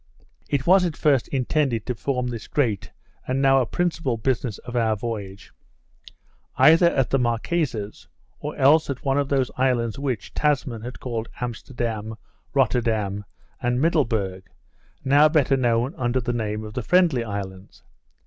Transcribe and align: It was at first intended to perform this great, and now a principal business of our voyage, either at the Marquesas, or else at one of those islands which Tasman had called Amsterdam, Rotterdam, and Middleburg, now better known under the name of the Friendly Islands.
It 0.49 0.65
was 0.65 0.83
at 0.83 0.97
first 0.97 1.27
intended 1.27 1.85
to 1.85 1.93
perform 1.93 2.25
this 2.25 2.47
great, 2.47 2.89
and 3.27 3.39
now 3.39 3.61
a 3.61 3.67
principal 3.67 4.17
business 4.17 4.57
of 4.57 4.75
our 4.75 4.95
voyage, 4.95 5.51
either 6.57 6.87
at 6.89 7.11
the 7.11 7.19
Marquesas, 7.19 8.07
or 8.39 8.55
else 8.55 8.89
at 8.89 9.05
one 9.05 9.19
of 9.19 9.29
those 9.29 9.51
islands 9.57 9.99
which 9.99 10.33
Tasman 10.33 10.81
had 10.81 10.99
called 10.99 11.29
Amsterdam, 11.39 12.15
Rotterdam, 12.55 13.25
and 13.61 13.79
Middleburg, 13.79 14.49
now 15.05 15.29
better 15.29 15.55
known 15.55 15.93
under 15.99 16.19
the 16.19 16.33
name 16.33 16.63
of 16.63 16.73
the 16.73 16.81
Friendly 16.81 17.23
Islands. 17.23 17.83